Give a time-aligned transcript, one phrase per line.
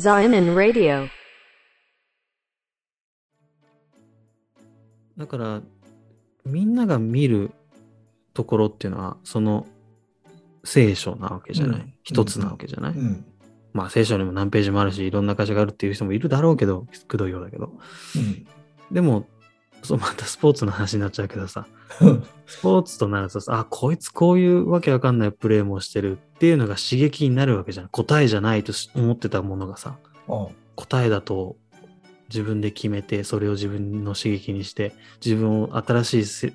[0.00, 1.08] Zion Radio.
[5.18, 5.60] だから、
[6.46, 7.50] みんなが見る
[8.32, 9.66] ところっていうのは、その
[10.64, 11.80] 聖書なわけじゃない？
[11.80, 12.94] うん一つなわけじゃない？
[12.94, 13.26] うん。
[13.74, 17.78] まあ聖書にも何ページもあるし、いろんな箇所があるっていう人もいるだろうけど、くどいようだけど。
[18.16, 18.46] うん。
[18.90, 19.28] でも、
[19.82, 21.66] そうまたスポーツの話になっちゃうけどさ、
[22.46, 27.88] スポーツとなるとさ、あ、こいつこういうわけわかんないプレーもしてるっていうのが刺激になるわけじゃん。
[27.88, 29.96] 答えじゃないとし思ってたものがさ、
[30.28, 31.56] あ答えだと
[32.28, 34.92] 自分で決めて、それを自分の刺激にして、
[35.24, 36.52] 自分を新しいせ、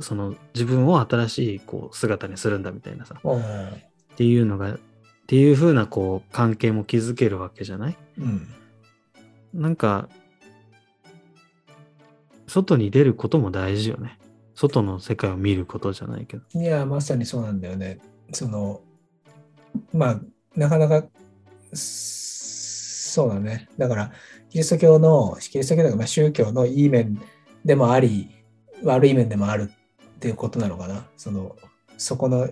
[0.00, 3.28] その自分を新しいこう姿にするんだみたいなさ、あ。
[4.12, 4.78] っていうのが、っ
[5.26, 7.96] ていう風なこう関係も築けるわけじゃない？
[8.18, 8.48] うん。
[9.52, 10.08] なんか、
[12.50, 14.18] 外に出ることも大事よね。
[14.56, 16.42] 外の世界を見ることじゃないけど。
[16.52, 18.00] いや、まさにそうなんだよね。
[18.32, 18.80] その、
[19.92, 20.20] まあ、
[20.56, 21.04] なかなか、
[21.72, 23.68] そうだね。
[23.78, 24.12] だから、
[24.48, 27.22] キリスト教の、キリスト教とか、まあ、宗教のいい面
[27.64, 28.28] でもあり、
[28.82, 29.70] 悪い面でもある
[30.16, 31.06] っていうことなのかな。
[31.16, 31.54] その、
[31.98, 32.48] そこの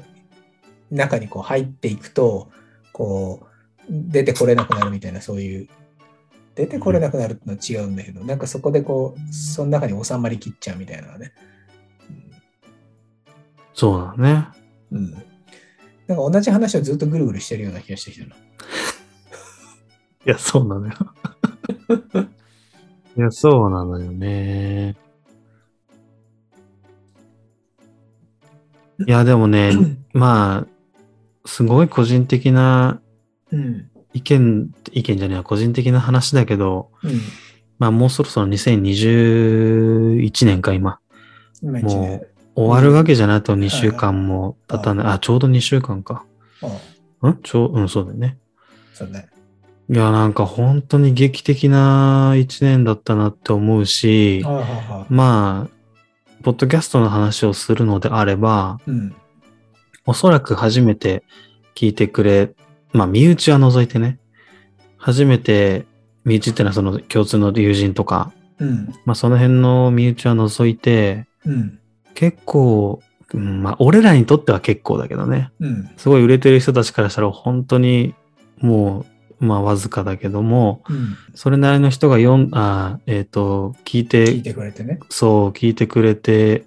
[0.92, 2.50] 中にこう入っていくと、
[2.92, 3.48] こう、
[3.90, 5.68] 出てこれなくなるみたいな、そういう、
[6.58, 11.32] 出てこれなくなるってのは違うんだけど、なんかそこでこう、その中に収まりきっちゃうみたいなね。
[13.72, 14.48] そうだね。
[14.90, 15.12] うん。
[15.12, 18.34] なんか同じ話をずっとぐるぐるしてるような気がしてきたな。
[18.34, 18.38] い
[20.24, 20.92] や、そうなのよ。
[23.16, 24.96] いや、そうなのよね。
[29.06, 29.70] いや、でもね、
[30.12, 33.00] まあ、すごい個人的な
[33.52, 33.90] うん。
[34.12, 37.20] 意見、意見じゃねえや、個人的な話だけど、うん。
[37.78, 40.98] まあもうそろそろ2021年か、今。
[41.62, 42.16] 今一も年。
[42.16, 45.06] う終わるわけじゃないと2週間も経たない。
[45.06, 46.24] あ、ちょうど2週間か。
[47.20, 48.38] あんちょう、うん、そうだよね。
[48.94, 49.28] そうね。
[49.90, 54.44] いや、なんか本当に劇的な一年だったなって思うし
[55.08, 59.14] まあ、ポッドキャストの話をするのであれば、うん。
[60.04, 61.22] おそらく初めて
[61.76, 62.54] 聞いてくれ、
[62.92, 64.18] まあ、身内は除いてね、
[64.96, 65.86] 初めて、
[66.24, 68.92] 身内ってのはその共通の友人とか、うん。
[69.04, 71.78] まあ、その辺の身内は除いて、うん。
[72.14, 73.00] 結構、
[73.32, 75.90] うんまあ、俺らにとっては結構だけどね、うん。
[75.96, 78.14] すごい売れてる人たちからしたら本当に
[78.58, 79.06] も
[79.40, 81.16] う、まあ、わずかだけども、うん。
[81.34, 84.98] それなりの人が読ん、あーえっ、と、聞いて、聞いてくれてね。
[85.10, 86.64] そう、聞いてくれて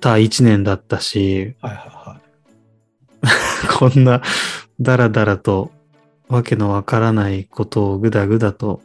[0.00, 3.68] た一年だったし、はいはいはい。
[3.78, 4.22] こんな
[4.80, 5.70] だらだらと
[6.28, 8.80] わけのわからないことをぐだぐだと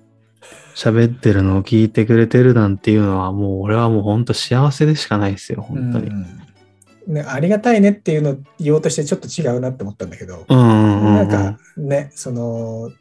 [0.76, 6.08] 喋ってるのを聞いてくれてるなんていうのはもう俺はもう本当幸せでしかないですよ、本当に。
[6.08, 6.42] うん。
[7.08, 12.92] ね、ありがたいねっていうのを言おうとしてちょっと違うなって思ったんだけど、うんうんうん、なんかね、その、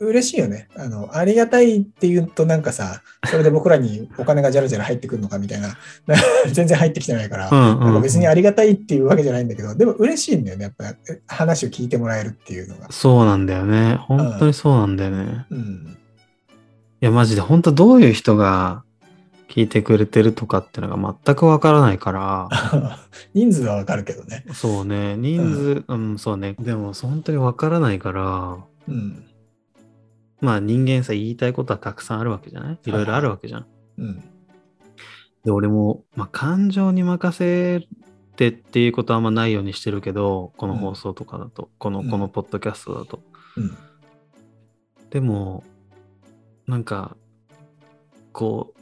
[0.00, 0.68] 嬉しいよね。
[0.76, 5.76] あの、ありがたいって言うとなんかさ、それで僕らにお金がじゃらじゃら入ってくるのかみたいな、
[6.50, 10.94] 全然入ってきてないから、うんうんなんか別にありがたいっていうわけじゃないんだけど、でも嬉しいんだよね、やっぱ
[11.26, 12.88] 話を聞いてもらえるっていうのが。
[12.90, 13.96] そうなんだよね。
[13.96, 15.46] 本当にそうなんだよね。
[15.50, 15.96] うん。
[17.02, 18.82] いや、マジで本当どういう人が
[19.50, 22.48] 聞いてくれてるとかってのが全くわからないから、
[23.34, 24.46] 人数はわかるけどね。
[24.54, 26.54] そうね、人数、うん、そうね。
[26.58, 28.56] でも本当にわからないから、
[28.88, 29.24] うん。
[30.40, 32.78] まあ人間さ、言いたいことはたくさんあるわけじゃない？
[32.84, 33.66] いろいろあるわけじゃん。
[33.98, 34.20] うん。
[35.44, 37.86] で、俺も、まあ感情に任せ
[38.36, 43.22] てっていうことはあんまないようにしてるけど、この放送とかだと、この、うんこのポッドキャストだと。
[43.56, 43.76] うん。
[45.10, 45.64] でも、
[46.66, 47.16] なんか、
[48.32, 48.80] こう、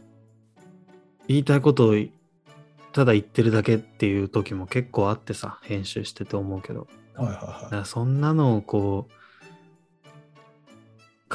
[1.26, 1.94] 言いたいことを
[2.92, 6.86] ただ言ってるだけっていう時も結構あってさ、編集してて思うけど。
[7.14, 9.12] はいはいだかはらそんなのをこう、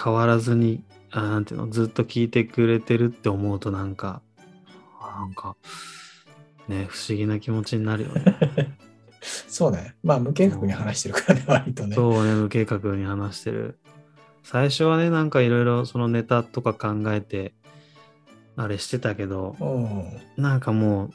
[0.04, 4.22] 変わらずに、あなんていうの、ずっと聞いてくれてるって思うとなんか、
[5.00, 5.56] あなんか、
[6.68, 8.22] ね、不思議な気持ちになるよね。
[8.22, 8.84] い。
[9.48, 9.96] そうね。
[10.04, 11.96] まあ、無計画に話してるからね、割とね。
[11.96, 13.80] そうね、無計画に話してる。
[14.44, 17.54] 最初はね、なんかいろいろそのネタとか考えて、
[18.56, 20.44] あれしてたけど、うん。
[20.44, 21.12] なんかもう、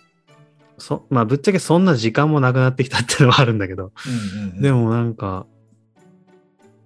[0.79, 3.93] そまあぶっちゃけそんな時間もなくなってきたっていうのはあるんだけど、
[4.37, 5.47] うんうんうん、でもなんか、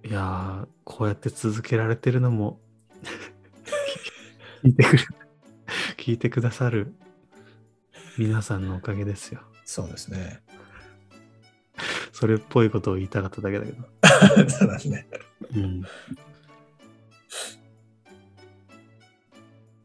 [0.05, 2.59] いやー、こうやって続けられてるのも、
[4.63, 5.03] 聞いてくる、
[5.97, 6.93] 聞いてくださる
[8.17, 9.41] 皆さんのおかげですよ。
[9.65, 10.41] そうですね。
[12.11, 13.83] それっぽいことを言いたかっただけだけど。
[14.49, 15.07] そうだね。
[15.55, 15.83] うん。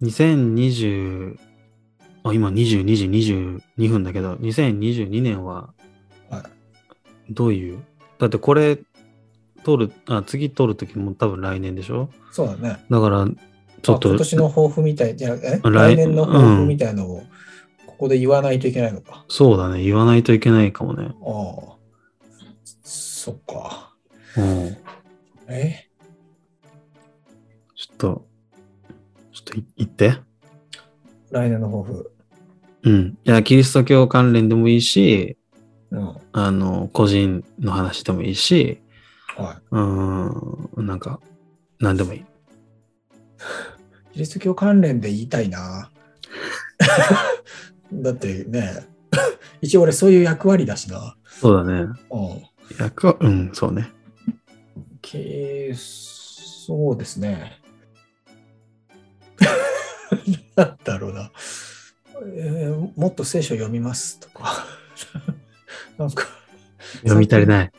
[0.03, 1.39] 2020、
[2.25, 5.73] あ、今22時22分だけど、2022年は
[6.29, 6.41] は
[7.29, 7.33] い。
[7.33, 7.83] どういう？
[8.19, 8.79] だってこれ、
[9.69, 12.09] 取る、あ、次取るときも多分来年でしょ？
[12.33, 12.83] そうだね。
[12.89, 13.27] だから、
[13.83, 15.61] ちょっとあ今、年の抱負みたい、じゃあえ？
[15.63, 17.23] 来来年の抱負みたいのを、
[17.85, 19.27] ここで言わないといけないのか？
[19.29, 21.11] そうだね、言わないといけないかもね。
[21.23, 21.77] ああ。
[22.83, 23.95] そっか。
[24.39, 24.77] うん。
[25.49, 25.87] え？
[27.77, 28.27] ちょっと、
[29.33, 30.15] ちょっとい言って。
[31.31, 32.11] 来年の抱負。
[32.85, 33.19] うん。
[33.23, 35.37] いや、キリスト教関連でもいいし、
[35.91, 36.17] うん。
[36.33, 38.81] あの、個人の話でもいいし、
[39.43, 41.21] はうーん、なんか、
[41.81, 42.21] なんでもいい。
[42.21, 42.25] い。
[44.13, 45.91] キリスト教関連で言いたいな。
[47.93, 48.87] だってね、
[49.61, 51.17] 一応俺そういう役割だしな。
[51.25, 51.81] そうだね。
[51.83, 52.79] うん。
[52.79, 53.91] 役は、うん、そうね。
[55.01, 57.61] けそうですね。
[60.57, 61.31] なんだろうな、
[62.37, 64.67] えーもっと聖書読みますとか。
[65.97, 66.25] なんか、
[67.03, 67.71] 読み足りない。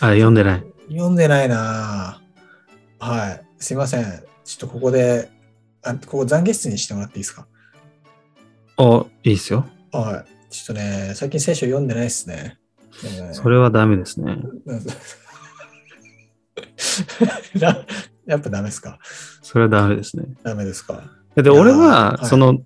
[0.00, 0.75] あ、読んでない。
[0.88, 2.20] 読んでないな
[2.98, 3.44] はい。
[3.58, 4.04] すいません。
[4.44, 5.30] ちょっとここで、
[5.82, 7.46] あここ懺悔室にしてもらっていいですか？
[8.78, 9.66] あ、いいっすよ。
[9.92, 10.52] はい。
[10.52, 12.58] ちょっとね、最近聖書読んでないですね。
[13.02, 14.36] ねそれはダメですね。
[17.60, 17.84] な
[18.26, 18.98] やっぱダメですか？
[19.42, 20.24] それはダメですね。
[20.42, 21.02] ダメですか？
[21.36, 22.60] で、俺は、はいその、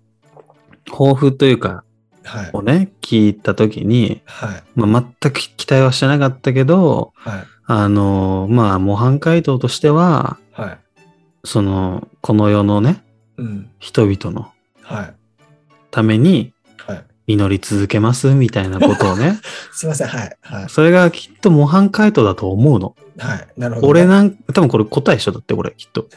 [0.87, 1.85] 抱負というか、
[2.23, 2.51] はい。
[2.53, 4.63] をね、聞いたときに、はい。
[4.75, 7.45] まあ、全く期待はしてなかったけど、はい。
[7.73, 10.79] あの、まあ、模範解答としては、はい。
[11.45, 13.01] その、この世のね、
[13.37, 13.71] うん。
[13.79, 14.51] 人々の
[14.83, 15.15] はい。
[15.93, 17.05] ためにはい。
[17.29, 19.39] 祈り続けますみたいなことをね、
[19.73, 20.09] すいません。
[20.09, 20.37] はい。
[20.41, 20.69] はい。
[20.69, 22.97] それがきっと模範解答だと思うの。
[23.19, 23.49] はい。
[23.57, 23.87] なるほど。
[23.87, 26.09] 俺なん、多分これ答え一緒だって、俺、きっと。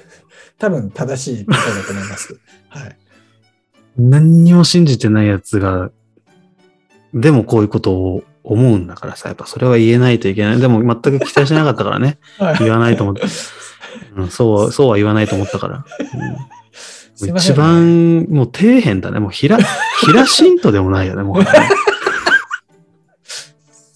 [0.57, 2.39] 多分正しい答えだと思います。
[2.69, 2.97] はい。
[3.95, 5.91] 何にも信じてないやつが、
[7.13, 10.59] でもこういうことを思うんだからさ、やっぱそれは言えないといけない。
[10.59, 12.19] でも全く期待しなかったからね。
[12.37, 13.23] はい言わないと思って。
[14.15, 15.85] うん、そうは、 そうは言わないと思ったから。
[17.21, 19.19] うん、一番、もう底辺だね。
[19.19, 21.43] もうひら、ひらしんとでもないよね、もう。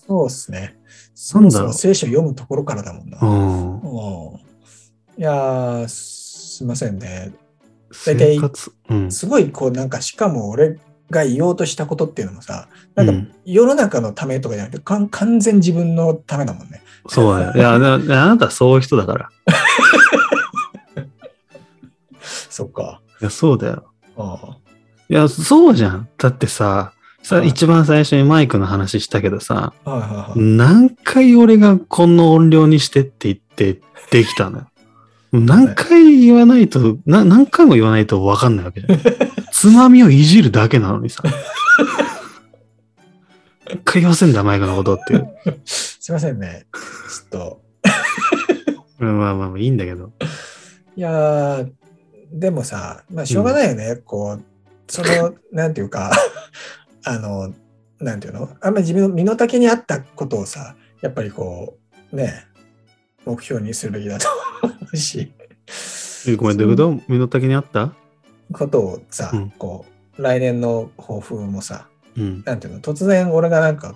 [0.07, 0.77] そうですね。
[1.13, 3.17] そなんだろうもそも聖書読むところからだもんな。
[3.21, 3.81] うん。
[3.81, 4.47] うん
[5.19, 7.33] いやー、すいませんね。
[7.91, 9.11] 生大体活、うん。
[9.11, 10.77] すごい、こう、なんか、しかも俺
[11.09, 16.81] が言おうとしたことっていうのもさ、なんかうん世の中のためとかじゃなくて、かん完全自分のためだもんね。
[17.07, 17.53] そうだよ。
[17.55, 19.29] いや、あなたはそういう人だから。
[22.21, 23.01] そっか。
[23.21, 23.85] いや、そうだよ。
[24.17, 24.57] あ
[25.09, 26.09] いや、そうじゃん。
[26.17, 26.93] だってさ、
[27.23, 30.39] さ、はい一番最初にマイクの話したけどさ、あはいはいはい。
[30.39, 33.81] 何回俺がこの音量にしてって言って
[34.11, 34.67] できたのよ。
[35.31, 38.99] 何回言わないと、な何回も言わないと分かんないわけじゃん。
[39.59, 41.23] つまみをいじるだけなのにさ。
[43.67, 45.27] 何回言わせんだ、マイクのことっていう。
[45.65, 46.67] すいませんね。
[46.71, 47.61] ちょっと。
[48.99, 50.11] まあまあまあいいんだけど。
[50.95, 51.71] いやー、
[52.31, 53.95] でもさ、まあ、しょうがないよね。
[53.95, 54.43] こう、
[54.87, 56.11] その、なんていうか、
[57.03, 57.51] あの、
[57.99, 58.55] なんていうの？
[58.61, 61.79] あんまり自分の身の丈に合ったことをさ、やっぱりこ
[62.13, 62.45] う、ね、
[63.25, 64.27] 目標にするべきだと
[64.61, 65.33] 思うし、
[66.27, 67.01] えごめん、どういうこと？
[67.07, 67.95] 身の丈にあった？
[68.51, 69.85] ことをさ、うんこ
[70.17, 72.43] う、来年の抱負もさ、うん。
[72.45, 73.95] なんていうの、突然俺がなんか、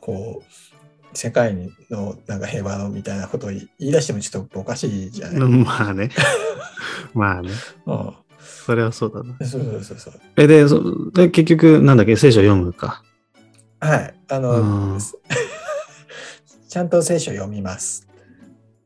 [0.00, 1.54] こう、世界
[1.90, 6.10] のなんか平和のみたいなことを言い出してもちょっとおかしいじゃない、うん、まあね。
[7.14, 7.50] まあね。
[8.64, 9.36] それはそうだな。
[9.46, 10.14] そうそうそうそう。
[10.36, 13.02] え、で、そで結局、なんだっけ、聖書読むか？
[13.80, 14.14] はい。
[14.28, 14.98] あうの、ん。
[16.68, 18.06] ちゃんと聖書読みます。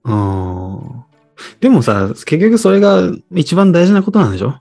[0.05, 1.05] うん
[1.61, 4.55] でもさ、結局それが一番大事なことなんでしょ？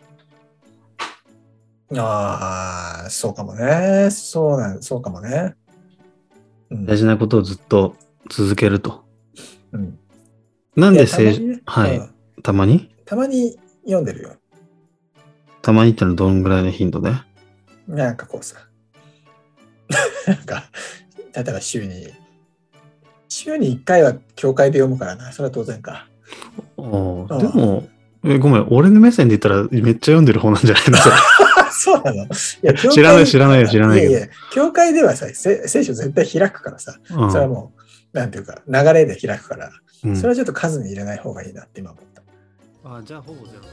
[2.02, 4.10] ああ、そうかもね。
[4.12, 5.56] そうなん、そうかもね。
[6.70, 7.96] うん大事なことをずっと
[8.30, 9.04] 続けると。
[9.72, 10.00] うん
[10.76, 12.10] なんで聖書、はい、うん
[12.42, 12.90] たまに？
[13.06, 14.36] たまに読んでるよ。
[15.62, 17.12] たまにってのはどんぐらいの頻度で？
[17.88, 18.58] なんかこうさ。
[20.28, 20.64] なんか、
[21.36, 22.08] 例えば週に、
[23.30, 25.32] 週に1回は教会で読むからな。
[25.32, 26.08] それは当然か。
[26.78, 27.88] おーうんでも、
[28.26, 30.98] えごめん、俺の目線で言ったらめっちゃ読んでる方なんじゃないの？
[31.84, 32.24] そうなの？
[32.24, 32.28] い
[32.62, 34.12] や教会知らない知らないよ知らないけど。
[34.12, 37.32] いやいや、教会ではさ、せ聖書絶対開くからさ、うん。
[37.32, 37.74] それはも
[38.14, 39.70] う、なんていうか、流れで開くから、
[40.06, 40.16] うん。
[40.16, 42.24] それはちょっと数に入れない方がいいなって今思った。
[42.86, 43.64] あじゃあほぼゼロ。